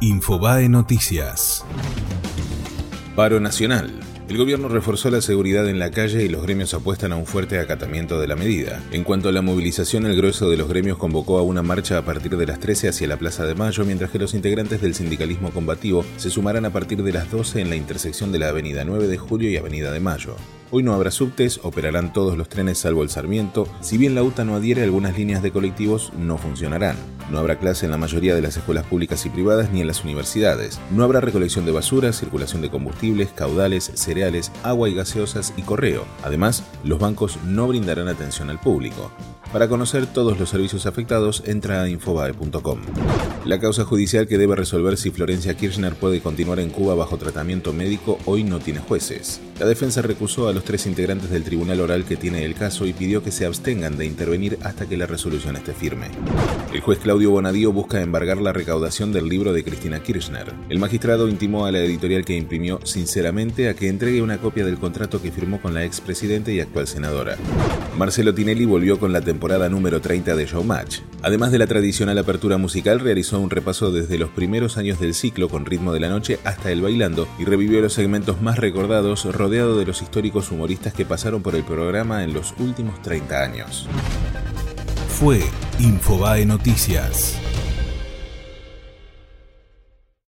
Infobae 0.00 0.68
Noticias. 0.68 1.64
Paro 3.16 3.40
Nacional. 3.40 3.98
El 4.28 4.38
gobierno 4.38 4.68
reforzó 4.68 5.10
la 5.10 5.20
seguridad 5.20 5.68
en 5.68 5.80
la 5.80 5.90
calle 5.90 6.22
y 6.22 6.28
los 6.28 6.42
gremios 6.42 6.72
apuestan 6.72 7.10
a 7.10 7.16
un 7.16 7.26
fuerte 7.26 7.58
acatamiento 7.58 8.20
de 8.20 8.28
la 8.28 8.36
medida. 8.36 8.80
En 8.92 9.02
cuanto 9.02 9.28
a 9.28 9.32
la 9.32 9.42
movilización, 9.42 10.06
el 10.06 10.16
grueso 10.16 10.48
de 10.50 10.56
los 10.56 10.68
gremios 10.68 10.98
convocó 10.98 11.38
a 11.38 11.42
una 11.42 11.62
marcha 11.62 11.98
a 11.98 12.04
partir 12.04 12.36
de 12.36 12.46
las 12.46 12.60
13 12.60 12.90
hacia 12.90 13.08
la 13.08 13.16
Plaza 13.16 13.44
de 13.44 13.56
Mayo, 13.56 13.84
mientras 13.84 14.12
que 14.12 14.20
los 14.20 14.34
integrantes 14.34 14.80
del 14.80 14.94
sindicalismo 14.94 15.50
combativo 15.50 16.04
se 16.16 16.30
sumarán 16.30 16.64
a 16.64 16.70
partir 16.70 17.02
de 17.02 17.12
las 17.12 17.28
12 17.28 17.60
en 17.60 17.68
la 17.68 17.74
intersección 17.74 18.30
de 18.30 18.38
la 18.38 18.50
Avenida 18.50 18.84
9 18.84 19.08
de 19.08 19.18
Julio 19.18 19.50
y 19.50 19.56
Avenida 19.56 19.90
de 19.90 19.98
Mayo. 19.98 20.36
Hoy 20.70 20.84
no 20.84 20.94
habrá 20.94 21.10
subtes, 21.10 21.58
operarán 21.64 22.12
todos 22.12 22.38
los 22.38 22.48
trenes 22.48 22.78
salvo 22.78 23.02
el 23.02 23.10
Sarmiento. 23.10 23.66
Si 23.80 23.98
bien 23.98 24.14
la 24.14 24.22
UTA 24.22 24.44
no 24.44 24.54
adhiere, 24.54 24.84
algunas 24.84 25.18
líneas 25.18 25.42
de 25.42 25.50
colectivos 25.50 26.12
no 26.16 26.38
funcionarán. 26.38 27.17
No 27.30 27.38
habrá 27.38 27.58
clase 27.58 27.84
en 27.86 27.92
la 27.92 27.98
mayoría 27.98 28.34
de 28.34 28.42
las 28.42 28.56
escuelas 28.56 28.86
públicas 28.86 29.24
y 29.26 29.30
privadas 29.30 29.70
ni 29.70 29.80
en 29.80 29.86
las 29.86 30.04
universidades. 30.04 30.80
No 30.90 31.04
habrá 31.04 31.20
recolección 31.20 31.66
de 31.66 31.72
basura, 31.72 32.12
circulación 32.12 32.62
de 32.62 32.70
combustibles, 32.70 33.30
caudales, 33.34 33.90
cereales, 33.94 34.50
agua 34.62 34.88
y 34.88 34.94
gaseosas 34.94 35.52
y 35.56 35.62
correo. 35.62 36.04
Además, 36.22 36.64
los 36.84 36.98
bancos 36.98 37.38
no 37.44 37.68
brindarán 37.68 38.08
atención 38.08 38.50
al 38.50 38.60
público. 38.60 39.10
Para 39.52 39.68
conocer 39.68 40.06
todos 40.06 40.38
los 40.38 40.50
servicios 40.50 40.84
afectados, 40.84 41.42
entra 41.46 41.82
a 41.82 41.88
infobae.com. 41.88 42.80
La 43.46 43.58
causa 43.58 43.84
judicial 43.84 44.26
que 44.26 44.36
debe 44.36 44.56
resolver 44.56 44.98
si 44.98 45.10
Florencia 45.10 45.56
Kirchner 45.56 45.94
puede 45.94 46.20
continuar 46.20 46.60
en 46.60 46.68
Cuba 46.68 46.94
bajo 46.94 47.16
tratamiento 47.16 47.72
médico 47.72 48.18
hoy 48.26 48.44
no 48.44 48.58
tiene 48.58 48.80
jueces. 48.80 49.40
La 49.58 49.66
defensa 49.66 50.02
recusó 50.02 50.46
a 50.46 50.52
los 50.52 50.62
tres 50.62 50.86
integrantes 50.86 51.30
del 51.30 51.42
tribunal 51.42 51.80
oral 51.80 52.04
que 52.04 52.16
tiene 52.16 52.44
el 52.44 52.54
caso 52.54 52.86
y 52.86 52.92
pidió 52.92 53.24
que 53.24 53.32
se 53.32 53.44
abstengan 53.44 53.98
de 53.98 54.06
intervenir 54.06 54.56
hasta 54.62 54.86
que 54.86 54.96
la 54.96 55.06
resolución 55.06 55.56
esté 55.56 55.72
firme. 55.72 56.06
El 56.72 56.80
juez 56.80 57.00
Claudio 57.00 57.32
Bonadío 57.32 57.72
busca 57.72 58.00
embargar 58.00 58.36
la 58.38 58.52
recaudación 58.52 59.12
del 59.12 59.28
libro 59.28 59.52
de 59.52 59.64
Cristina 59.64 60.00
Kirchner. 60.00 60.54
El 60.68 60.78
magistrado 60.78 61.26
intimó 61.26 61.66
a 61.66 61.72
la 61.72 61.80
editorial 61.80 62.24
que 62.24 62.36
imprimió 62.36 62.78
sinceramente 62.84 63.68
a 63.68 63.74
que 63.74 63.88
entregue 63.88 64.22
una 64.22 64.38
copia 64.38 64.64
del 64.64 64.78
contrato 64.78 65.20
que 65.20 65.32
firmó 65.32 65.60
con 65.60 65.74
la 65.74 65.84
expresidenta 65.84 66.52
y 66.52 66.60
actual 66.60 66.86
senadora. 66.86 67.36
Marcelo 67.96 68.32
Tinelli 68.32 68.64
volvió 68.64 69.00
con 69.00 69.12
la 69.12 69.22
temporada 69.22 69.68
número 69.68 70.00
30 70.00 70.36
de 70.36 70.46
Showmatch. 70.46 71.00
Además 71.22 71.50
de 71.50 71.58
la 71.58 71.66
tradicional 71.66 72.16
apertura 72.18 72.58
musical, 72.58 73.00
realizó 73.00 73.40
un 73.40 73.50
repaso 73.50 73.90
desde 73.90 74.18
los 74.18 74.30
primeros 74.30 74.76
años 74.76 75.00
del 75.00 75.14
ciclo 75.14 75.48
con 75.48 75.66
ritmo 75.66 75.92
de 75.92 76.00
la 76.00 76.08
noche 76.08 76.38
hasta 76.44 76.70
el 76.70 76.80
bailando 76.80 77.26
y 77.38 77.44
revivió 77.44 77.80
los 77.80 77.92
segmentos 77.92 78.40
más 78.40 78.58
recordados 78.58 79.24
rodeado 79.24 79.78
de 79.78 79.86
los 79.86 80.00
históricos 80.00 80.52
humoristas 80.52 80.92
que 80.92 81.04
pasaron 81.04 81.42
por 81.42 81.56
el 81.56 81.64
programa 81.64 82.22
en 82.22 82.34
los 82.34 82.54
últimos 82.58 83.02
30 83.02 83.42
años. 83.42 83.88
Fue 85.08 85.40
Infobae 85.80 86.46
Noticias. 86.46 87.36